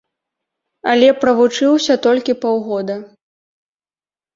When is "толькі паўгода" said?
2.09-3.01